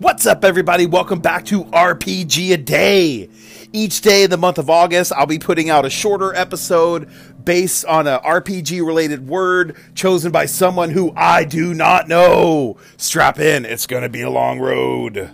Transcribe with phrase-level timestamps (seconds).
[0.00, 0.86] What's up, everybody?
[0.86, 3.28] Welcome back to RPG a Day.
[3.72, 7.08] Each day in the month of August, I'll be putting out a shorter episode
[7.44, 12.76] based on a RPG related word chosen by someone who I do not know.
[12.96, 15.30] Strap in, it's going to be a long road.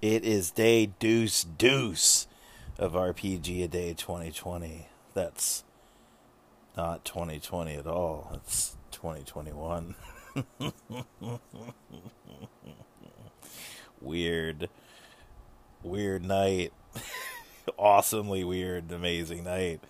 [0.00, 2.26] It is day deuce deuce
[2.82, 4.88] of RPG a Day 2020.
[5.14, 5.62] That's
[6.76, 8.32] not 2020 at all.
[8.34, 9.94] It's 2021.
[14.00, 14.68] weird.
[15.84, 16.72] Weird night.
[17.78, 19.80] awesomely weird, amazing night.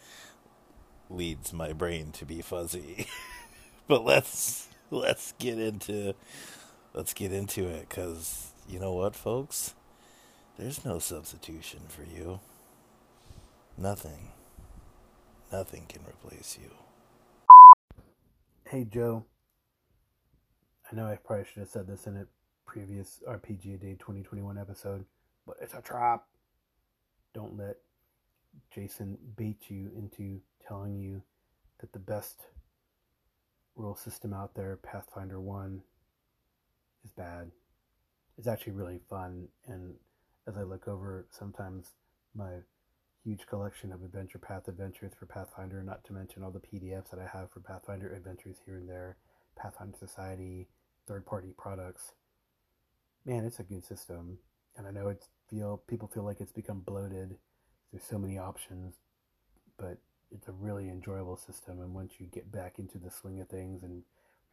[1.08, 3.06] Leads my brain to be fuzzy.
[3.88, 6.14] but let's let's get into
[6.92, 9.74] let's get into it cuz you know what, folks?
[10.58, 12.40] There's no substitution for you.
[13.78, 14.30] Nothing.
[15.50, 16.70] Nothing can replace you.
[18.68, 19.24] Hey Joe,
[20.90, 22.26] I know I probably should have said this in a
[22.66, 25.04] previous RPG Day 2021 episode,
[25.46, 26.24] but it's a trap.
[27.34, 27.76] Don't let
[28.74, 31.22] Jason bait you into telling you
[31.80, 32.40] that the best
[33.74, 35.82] rule system out there, Pathfinder 1,
[37.04, 37.50] is bad.
[38.36, 39.94] It's actually really fun, and
[40.46, 41.92] as I look over sometimes
[42.34, 42.50] my
[43.24, 47.20] huge collection of Adventure Path adventures for Pathfinder, not to mention all the PDFs that
[47.20, 49.16] I have for Pathfinder adventures here and there,
[49.56, 50.68] Pathfinder Society,
[51.06, 52.12] third party products.
[53.24, 54.38] Man, it's a good system.
[54.76, 57.36] And I know it's feel people feel like it's become bloated.
[57.92, 58.94] There's so many options,
[59.76, 59.98] but
[60.30, 63.82] it's a really enjoyable system and once you get back into the swing of things
[63.82, 64.02] and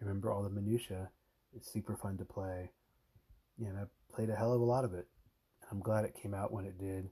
[0.02, 1.10] remember all the minutia,
[1.56, 2.70] it's super fun to play.
[3.60, 5.08] And I played a hell of a lot of it.
[5.72, 7.10] I'm glad it came out when it did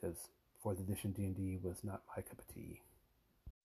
[0.00, 0.28] because
[0.64, 2.80] fourth edition D&D was not my cup of tea.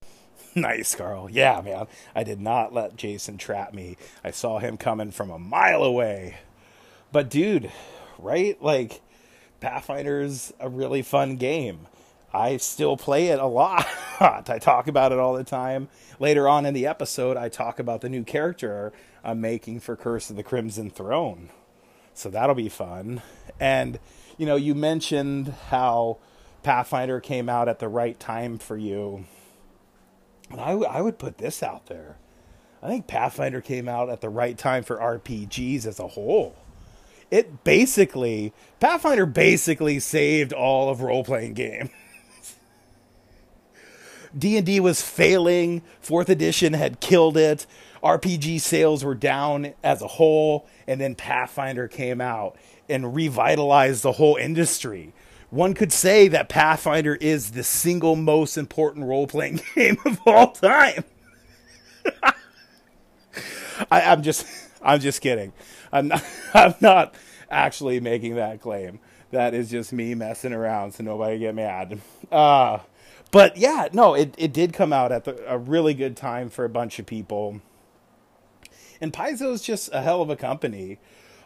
[0.55, 1.29] nice, Carl.
[1.31, 1.87] Yeah, man.
[2.13, 3.95] I did not let Jason trap me.
[4.21, 6.39] I saw him coming from a mile away.
[7.13, 7.71] But dude,
[8.17, 8.61] right?
[8.61, 8.99] Like
[9.61, 11.87] Pathfinder's a really fun game.
[12.33, 13.87] I still play it a lot.
[14.19, 15.87] I talk about it all the time.
[16.19, 18.91] Later on in the episode, I talk about the new character
[19.23, 21.49] I'm making for Curse of the Crimson Throne.
[22.13, 23.21] So that'll be fun.
[23.57, 23.99] And,
[24.37, 26.17] you know, you mentioned how
[26.63, 29.25] Pathfinder came out at the right time for you.
[30.49, 32.17] And I, w- I would put this out there.
[32.81, 36.55] I think Pathfinder came out at the right time for RPGs as a whole.
[37.29, 41.89] It basically, Pathfinder basically saved all of role playing games.
[44.37, 47.65] D&D was failing, 4th edition had killed it.
[48.03, 52.55] RPG sales were down as a whole, and then Pathfinder came out
[52.87, 55.13] and revitalized the whole industry
[55.49, 60.51] one could say that Pathfinder is the single most important role playing game of all
[60.51, 61.03] time.
[63.91, 64.45] I, am just,
[64.81, 65.53] I'm just kidding.
[65.91, 66.23] I'm not,
[66.53, 67.15] I'm not
[67.49, 68.99] actually making that claim.
[69.31, 71.99] That is just me messing around, so nobody get mad.
[72.31, 72.79] Uh,
[73.31, 76.65] but yeah, no, it, it did come out at the, a really good time for
[76.65, 77.61] a bunch of people.
[78.99, 80.97] And Paizo's just a hell of a company,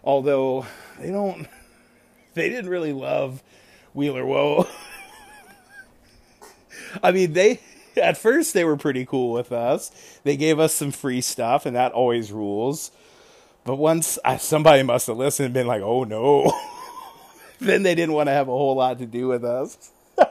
[0.03, 0.65] although
[0.97, 1.47] they don't,
[2.33, 3.43] they didn't really love
[3.93, 4.67] Wheeler Woe.
[7.03, 7.59] I mean, they
[7.97, 10.19] at first they were pretty cool with us.
[10.23, 12.91] They gave us some free stuff, and that always rules.
[13.65, 16.51] But once I, somebody must have listened and been like, "Oh no,"
[17.59, 19.91] then they didn't want to have a whole lot to do with us.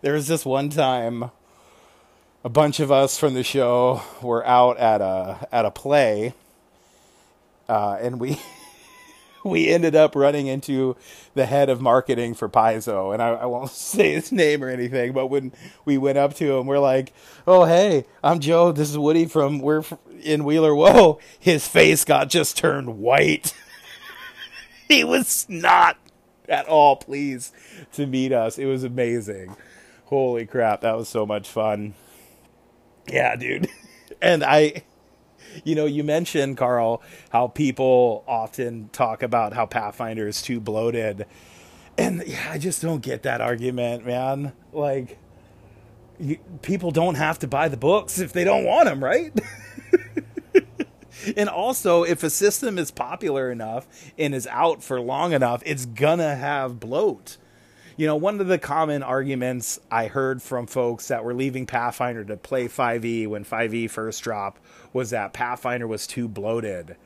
[0.00, 1.30] there was this one time,
[2.44, 6.34] a bunch of us from the show were out at a at a play,
[7.68, 8.38] uh, and we
[9.44, 10.96] we ended up running into
[11.34, 15.12] the head of marketing for Paizo, and I, I, won't say his name or anything,
[15.12, 15.52] but when
[15.84, 17.12] we went up to him, we're like,
[17.46, 18.72] "Oh, hey, I'm Joe.
[18.72, 19.84] This is Woody from we're
[20.22, 23.54] in Wheeler." Whoa, his face got just turned white.
[24.88, 25.96] he was not
[26.48, 27.54] at all pleased
[27.92, 28.58] to meet us.
[28.58, 29.56] It was amazing.
[30.06, 31.94] Holy crap, that was so much fun.
[33.08, 33.68] Yeah, dude.
[34.20, 34.84] And I
[35.64, 41.26] you know, you mentioned Carl how people often talk about how Pathfinder is too bloated,
[41.98, 44.52] and yeah, I just don't get that argument, man.
[44.72, 45.18] Like,
[46.18, 49.32] you, people don't have to buy the books if they don't want them, right?
[51.36, 53.86] and also, if a system is popular enough
[54.18, 57.36] and is out for long enough, it's gonna have bloat.
[57.96, 62.24] You know, one of the common arguments I heard from folks that were leaving Pathfinder
[62.24, 64.62] to play 5e when 5e first dropped
[64.92, 66.96] was that Pathfinder was too bloated.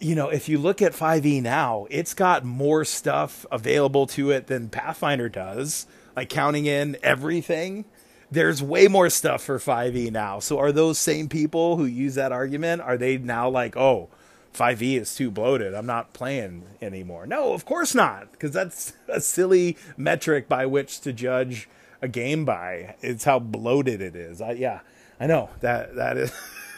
[0.00, 4.46] You know, if you look at 5e now, it's got more stuff available to it
[4.46, 5.86] than Pathfinder does.
[6.16, 7.84] like counting in everything,
[8.30, 10.38] there's way more stuff for 5e now.
[10.38, 14.08] So are those same people who use that argument, are they now like, oh,
[14.54, 15.74] 5e is too bloated.
[15.74, 17.26] I'm not playing anymore.
[17.26, 21.68] No, of course not, because that's a silly metric by which to judge
[22.02, 22.96] a game by.
[23.00, 24.40] It's how bloated it is.
[24.40, 24.80] I, yeah,
[25.18, 26.32] I know that that is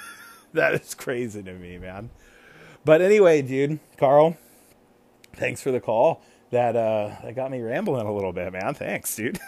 [0.53, 2.11] that is crazy to me, man.
[2.85, 4.37] But anyway, dude, Carl,
[5.35, 6.23] thanks for the call.
[6.51, 8.75] That uh, that got me rambling a little bit, man.
[8.75, 9.41] Thanks, dude.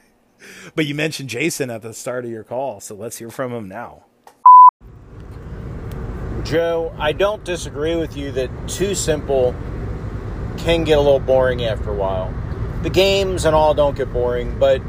[0.74, 3.68] but you mentioned Jason at the start of your call, so let's hear from him
[3.68, 4.04] now.
[6.44, 9.54] Joe, I don't disagree with you that too simple
[10.58, 12.34] can get a little boring after a while.
[12.82, 14.82] The games and all don't get boring, but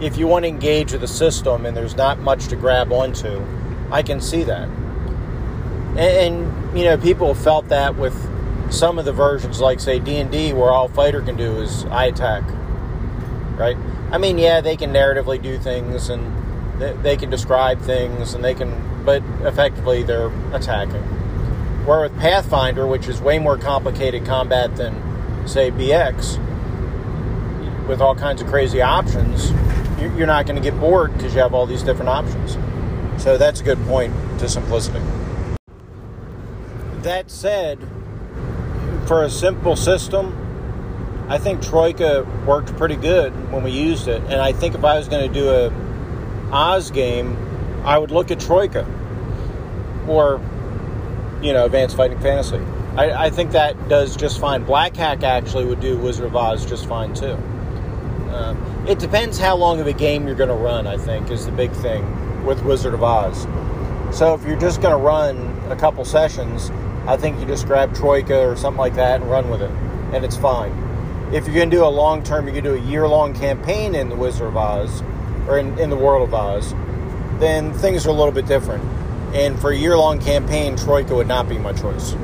[0.00, 3.44] if you want to engage with the system and there's not much to grab onto,
[3.90, 4.68] I can see that.
[4.68, 8.14] And, and you know, people have felt that with
[8.72, 11.84] some of the versions, like say D and D, where all fighter can do is
[11.86, 12.42] eye attack,
[13.56, 13.76] right?
[14.10, 18.44] I mean, yeah, they can narratively do things and they, they can describe things and
[18.44, 21.02] they can but effectively they're attacking.
[21.86, 24.94] Where with Pathfinder, which is way more complicated combat than,
[25.46, 26.36] say, BX,
[27.86, 29.52] with all kinds of crazy options,
[30.00, 32.58] you're not going to get bored because you have all these different options.
[33.22, 35.00] So that's a good point to simplicity.
[37.02, 37.78] That said,
[39.06, 40.42] for a simple system,
[41.28, 44.22] I think Troika worked pretty good when we used it.
[44.22, 45.72] And I think if I was going to do a
[46.52, 47.36] Oz game,
[47.84, 48.84] I would look at Troika
[50.08, 50.40] or,
[51.42, 52.60] you know, Advanced Fighting Fantasy.
[52.96, 54.64] I, I think that does just fine.
[54.64, 57.36] Black Hack actually would do Wizard of Oz just fine too.
[58.30, 58.54] Uh,
[58.88, 61.52] it depends how long of a game you're going to run, I think, is the
[61.52, 63.46] big thing with Wizard of Oz.
[64.16, 65.36] So if you're just going to run
[65.70, 66.70] a couple sessions,
[67.06, 69.70] I think you just grab Troika or something like that and run with it,
[70.12, 70.72] and it's fine.
[71.32, 73.94] If you're going to do a long term, going to do a year long campaign
[73.94, 75.02] in the Wizard of Oz,
[75.48, 76.72] or in, in the World of Oz,
[77.40, 78.82] then things are a little bit different.
[79.36, 82.16] And for a year long campaign, Troika would not be my choice.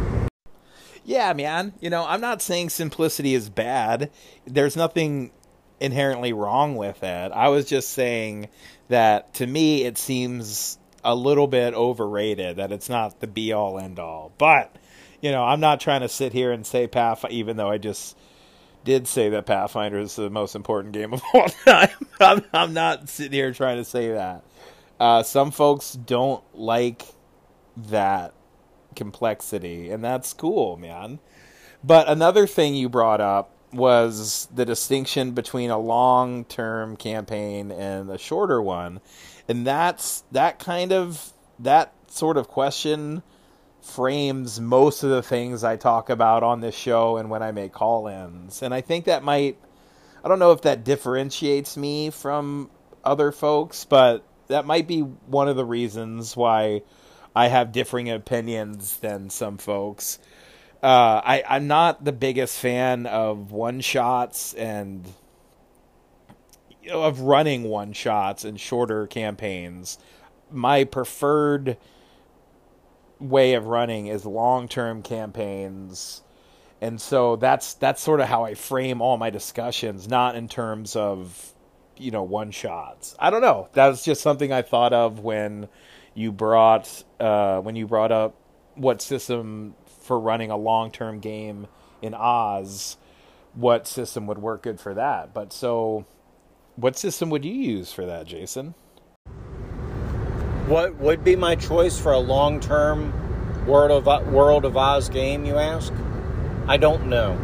[1.04, 1.74] Yeah, man.
[1.78, 4.10] You know, I'm not saying simplicity is bad.
[4.46, 5.30] There's nothing
[5.78, 7.32] inherently wrong with it.
[7.32, 8.48] I was just saying
[8.88, 13.78] that to me it seems a little bit overrated, that it's not the be all
[13.78, 14.32] end all.
[14.38, 14.74] But,
[15.20, 18.16] you know, I'm not trying to sit here and say Path, even though I just
[18.84, 21.90] did say that Pathfinder is the most important game of all time.
[22.18, 24.44] I'm, I'm not sitting here trying to say that.
[25.02, 27.02] Uh, some folks don't like
[27.76, 28.32] that
[28.94, 31.18] complexity, and that's cool, man.
[31.82, 38.08] But another thing you brought up was the distinction between a long term campaign and
[38.10, 39.00] a shorter one.
[39.48, 43.24] And that's that kind of that sort of question
[43.80, 47.72] frames most of the things I talk about on this show and when I make
[47.72, 48.62] call ins.
[48.62, 49.58] And I think that might
[50.22, 52.70] I don't know if that differentiates me from
[53.04, 56.82] other folks, but that might be one of the reasons why
[57.34, 60.18] I have differing opinions than some folks.
[60.82, 65.06] Uh, I, I'm not the biggest fan of one shots and
[66.82, 69.98] you know, of running one shots and shorter campaigns.
[70.50, 71.76] My preferred
[73.20, 76.22] way of running is long term campaigns.
[76.80, 80.96] And so that's that's sort of how I frame all my discussions, not in terms
[80.96, 81.54] of
[82.02, 83.14] you know one shots.
[83.18, 83.68] I don't know.
[83.72, 85.68] That's just something I thought of when
[86.14, 88.34] you brought uh, when you brought up
[88.74, 91.66] what system for running a long term game
[92.00, 92.96] in Oz.
[93.54, 95.34] What system would work good for that?
[95.34, 96.06] But so,
[96.76, 98.74] what system would you use for that, Jason?
[100.66, 103.12] What would be my choice for a long term
[103.66, 105.44] World of World of Oz game?
[105.44, 105.92] You ask.
[106.66, 107.38] I don't know.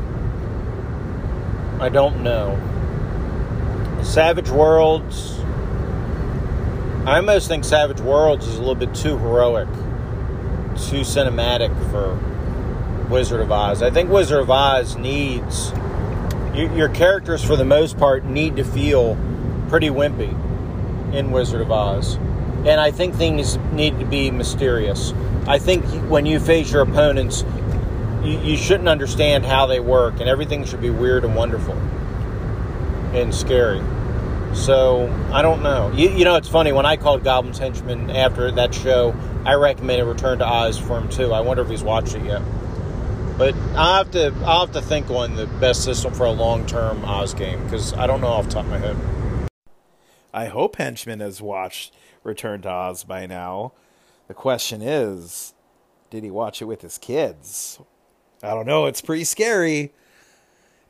[1.80, 2.77] I don't know.
[4.02, 5.40] Savage Worlds.
[7.04, 9.68] I almost think Savage Worlds is a little bit too heroic,
[10.76, 12.18] too cinematic for
[13.08, 13.82] Wizard of Oz.
[13.82, 15.72] I think Wizard of Oz needs
[16.54, 19.16] your characters, for the most part, need to feel
[19.68, 20.32] pretty wimpy
[21.14, 22.16] in Wizard of Oz.
[22.66, 25.12] And I think things need to be mysterious.
[25.46, 27.44] I think when you face your opponents,
[28.22, 31.76] you, you shouldn't understand how they work, and everything should be weird and wonderful
[33.14, 33.82] and scary.
[34.54, 35.92] So I don't know.
[35.94, 39.14] You, you, know, it's funny when I called Goblin's Henchman after that show.
[39.44, 41.32] I recommended Return to Oz for him too.
[41.32, 42.42] I wonder if he's watched it yet.
[43.36, 46.66] But I have to I'll have to think on the best system for a long
[46.66, 48.96] term Oz game because I don't know off the top of my head.
[50.32, 53.72] I hope Henchman has watched Return to Oz by now.
[54.26, 55.54] The question is,
[56.10, 57.78] did he watch it with his kids?
[58.42, 58.86] I don't know.
[58.86, 59.92] It's pretty scary.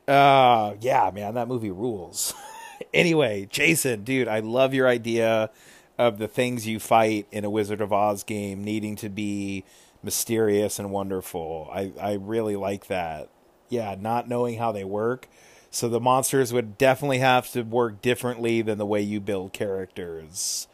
[0.09, 2.33] Uh, yeah, man, that movie rules.
[2.93, 5.51] anyway, Jason, dude, I love your idea
[5.99, 9.63] of the things you fight in a Wizard of Oz game needing to be
[10.01, 11.69] mysterious and wonderful.
[11.71, 13.29] I, I really like that.
[13.69, 15.27] Yeah, not knowing how they work.
[15.71, 20.67] So the monsters would definitely have to work differently than the way you build characters.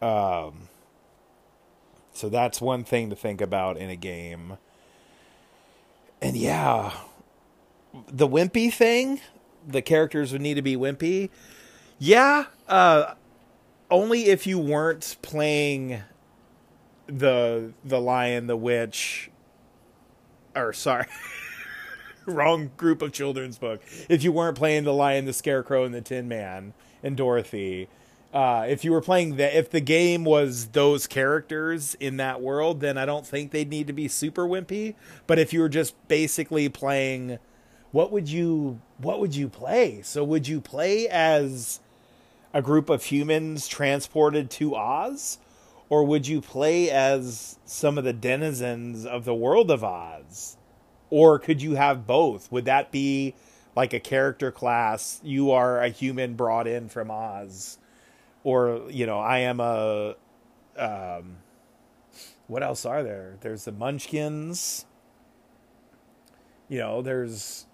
[0.00, 0.68] Um,
[2.12, 4.58] so that's one thing to think about in a game.
[6.22, 6.92] And yeah,
[8.08, 9.20] the wimpy thing,
[9.66, 11.30] the characters would need to be wimpy.
[11.98, 13.14] Yeah, uh,
[13.90, 16.02] only if you weren't playing
[17.06, 19.30] the the lion, the witch,
[20.54, 21.06] or sorry,
[22.26, 23.82] wrong group of children's book.
[24.08, 27.88] If you weren't playing the lion, the scarecrow, and the Tin Man and Dorothy,
[28.32, 32.80] uh, if you were playing the if the game was those characters in that world,
[32.80, 34.94] then I don't think they'd need to be super wimpy.
[35.26, 37.38] But if you were just basically playing,
[37.92, 40.02] what would you what would you play?
[40.02, 41.80] So would you play as
[42.52, 45.38] a group of humans transported to Oz?
[45.88, 50.56] Or would you play as some of the denizens of the world of Oz?
[51.10, 52.50] Or could you have both?
[52.52, 53.34] Would that be
[53.74, 55.20] like a character class?
[55.24, 57.78] You are a human brought in from Oz.
[58.44, 60.14] Or, you know, I am a.
[60.76, 61.38] Um,
[62.46, 63.36] what else are there?
[63.40, 64.86] There's the Munchkins.
[66.68, 67.66] You know, there's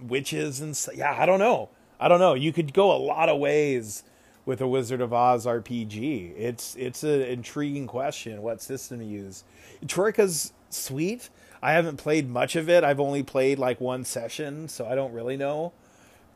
[0.00, 1.70] witches and yeah, I don't know.
[1.98, 2.34] I don't know.
[2.34, 4.02] You could go a lot of ways
[4.44, 6.34] with a Wizard of Oz RPG?
[6.36, 8.42] It's it's an intriguing question.
[8.42, 9.44] What system to use?
[9.86, 11.30] Troika's sweet.
[11.62, 12.84] I haven't played much of it.
[12.84, 15.72] I've only played like one session, so I don't really know.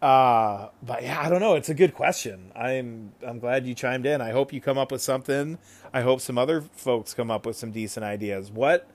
[0.02, 1.54] Uh, but yeah, I don't know.
[1.54, 2.50] It's a good question.
[2.56, 4.20] I'm I'm glad you chimed in.
[4.20, 5.58] I hope you come up with something.
[5.92, 8.50] I hope some other folks come up with some decent ideas.
[8.50, 8.88] What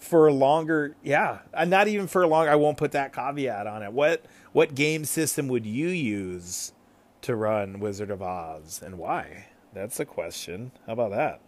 [0.00, 0.96] for longer?
[1.02, 2.48] Yeah, not even for long.
[2.48, 3.92] I won't put that caveat on it.
[3.92, 6.72] What what game system would you use
[7.22, 9.46] to run Wizard of Oz and why?
[9.72, 10.72] That's the question.
[10.86, 11.40] How about that?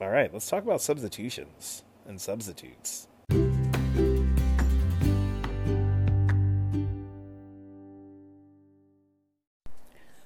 [0.00, 3.08] All right, let's talk about substitutions and substitutes.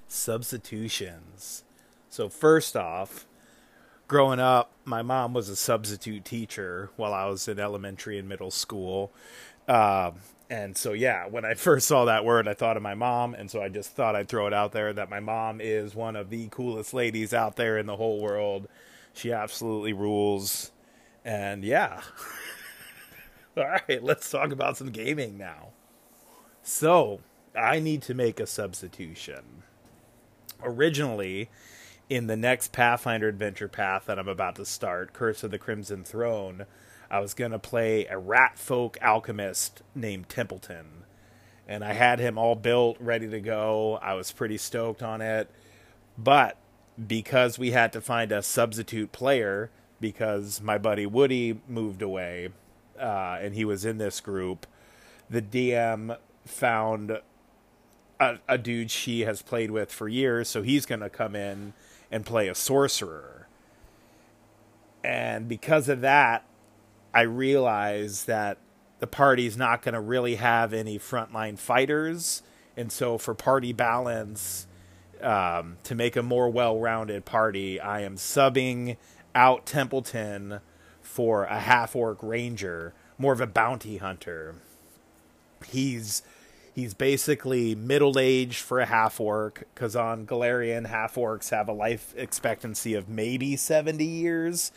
[0.08, 1.64] Substitutions.
[2.08, 3.26] So, first off,
[4.10, 8.50] growing up, my mom was a substitute teacher while I was in elementary and middle
[8.50, 9.12] school.
[9.68, 10.10] Uh,
[10.50, 13.34] and so, yeah, when I first saw that word, I thought of my mom.
[13.34, 16.16] And so I just thought I'd throw it out there that my mom is one
[16.16, 18.66] of the coolest ladies out there in the whole world.
[19.14, 20.72] She absolutely rules.
[21.24, 22.00] And yeah.
[23.56, 25.68] All right, let's talk about some gaming now.
[26.64, 27.20] So,
[27.56, 29.62] I need to make a substitution.
[30.64, 31.48] Originally,
[32.10, 36.02] in the next Pathfinder adventure path that I'm about to start, Curse of the Crimson
[36.02, 36.66] Throne,
[37.08, 41.04] I was going to play a rat folk alchemist named Templeton.
[41.68, 44.00] And I had him all built, ready to go.
[44.02, 45.48] I was pretty stoked on it.
[46.18, 46.56] But
[47.06, 52.48] because we had to find a substitute player, because my buddy Woody moved away
[52.98, 54.66] uh, and he was in this group,
[55.28, 57.20] the DM found
[58.18, 60.48] a, a dude she has played with for years.
[60.48, 61.72] So he's going to come in
[62.10, 63.48] and play a sorcerer.
[65.02, 66.44] And because of that,
[67.14, 68.58] I realize that
[68.98, 72.42] the party's not going to really have any frontline fighters.
[72.76, 74.66] And so, for party balance,
[75.22, 78.96] um, to make a more well rounded party, I am subbing
[79.34, 80.60] out Templeton
[81.00, 84.54] for a half orc ranger, more of a bounty hunter.
[85.66, 86.22] He's
[86.80, 91.72] he's basically middle aged for a half orc because on Golarion, half orcs have a
[91.72, 94.72] life expectancy of maybe seventy years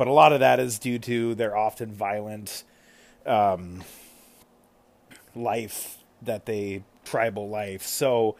[0.00, 2.64] but a lot of that is due to their often violent
[3.26, 3.84] um,
[5.36, 7.82] life that they tribal life.
[7.82, 8.34] So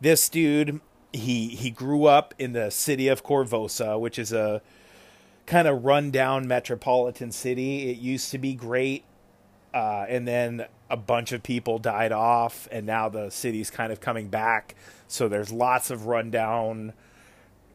[0.00, 0.80] this dude,
[1.12, 4.62] he he grew up in the city of Korvosa, which is a
[5.44, 7.90] kind of rundown metropolitan city.
[7.90, 9.02] It used to be great,
[9.74, 14.00] uh, and then a bunch of people died off, and now the city's kind of
[14.00, 14.74] coming back.
[15.08, 16.92] So there's lots of rundown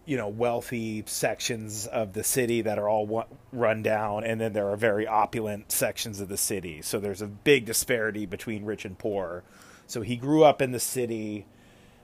[0.08, 4.70] you know wealthy sections of the city that are all run down and then there
[4.70, 6.82] are very opulent sections of the city.
[6.82, 9.44] So there's a big disparity between rich and poor.
[9.86, 11.46] So he grew up in the city.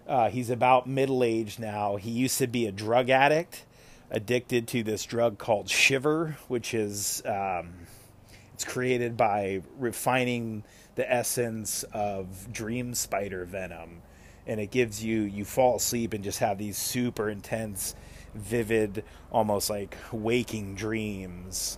[0.05, 1.95] Uh, he's about middle age now.
[1.95, 3.63] He used to be a drug addict
[4.11, 7.69] addicted to this drug called shiver which is um,
[8.63, 10.63] created by refining
[10.95, 14.01] the essence of dream spider venom.
[14.45, 17.95] And it gives you you fall asleep and just have these super intense
[18.35, 21.77] vivid almost like waking dreams.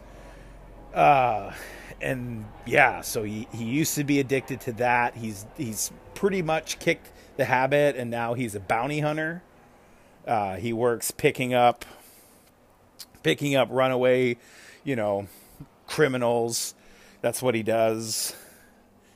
[0.94, 1.54] Uh
[2.02, 5.16] and yeah so he, he used to be addicted to that.
[5.16, 9.44] He's he's pretty much kicked the habit, and now he's a bounty hunter.
[10.26, 11.86] Uh, he works picking up,
[13.22, 14.38] picking up runaway,
[14.84, 15.28] you know,
[15.88, 16.74] criminals.
[17.22, 18.36] That's what he does.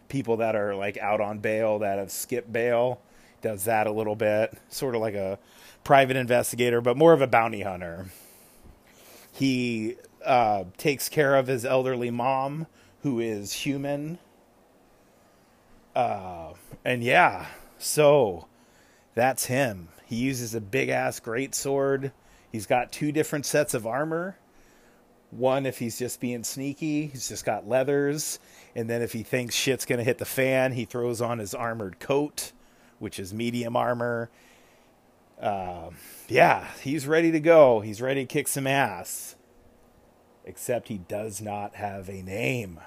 [0.07, 2.99] People that are like out on bail that have skipped bail
[3.41, 5.39] does that a little bit, sort of like a
[5.83, 8.07] private investigator, but more of a bounty hunter.
[9.31, 9.95] He
[10.25, 12.67] uh, takes care of his elderly mom,
[13.03, 14.19] who is human.
[15.95, 17.45] Uh, and yeah,
[17.77, 18.47] so
[19.15, 19.89] that's him.
[20.05, 22.11] He uses a big ass great sword.
[22.51, 24.37] He's got two different sets of armor.
[25.31, 28.39] One, if he's just being sneaky, he's just got leathers.
[28.75, 31.53] And then if he thinks shit's going to hit the fan, he throws on his
[31.53, 32.51] armored coat,
[32.97, 34.29] which is medium armor.
[35.39, 35.91] Uh,
[36.27, 37.79] yeah, he's ready to go.
[37.79, 39.35] He's ready to kick some ass.
[40.45, 42.79] Except he does not have a name.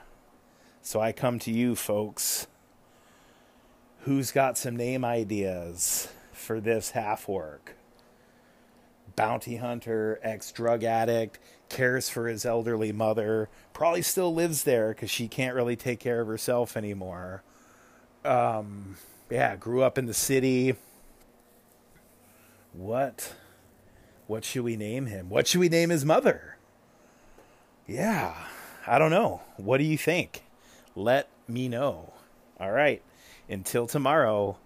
[0.82, 2.48] So I come to you, folks.
[4.00, 7.76] Who's got some name ideas for this half orc?
[9.14, 11.38] Bounty hunter, ex drug addict,
[11.72, 16.20] cares for his elderly mother, probably still lives there because she can't really take care
[16.20, 17.42] of herself anymore.
[18.24, 18.96] Um,
[19.30, 20.76] yeah, grew up in the city.
[22.72, 23.34] What?
[24.26, 25.28] What should we name him?
[25.28, 26.56] What should we name his mother?
[27.86, 28.34] Yeah,
[28.86, 29.40] I don't know.
[29.56, 30.44] What do you think?
[30.94, 32.12] Let me know.
[32.60, 33.02] All right.
[33.48, 34.58] Until tomorrow,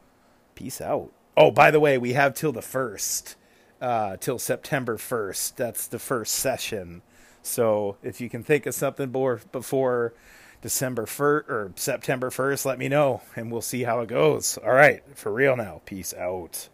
[0.55, 1.11] peace out.
[1.37, 3.35] Oh, by the way, we have till the 1st,
[3.81, 5.57] uh, till September 1st.
[5.57, 7.03] That's the first session.
[7.43, 10.15] So if you can think of something more before
[10.63, 14.59] December 1st or September 1st, let me know and we'll see how it goes.
[14.59, 15.83] All right, for real now.
[15.85, 16.69] Peace out.